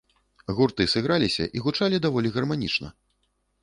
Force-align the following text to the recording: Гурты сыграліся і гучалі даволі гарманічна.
Гурты 0.59 0.87
сыграліся 0.93 1.43
і 1.59 1.65
гучалі 1.69 2.03
даволі 2.09 2.35
гарманічна. 2.39 2.87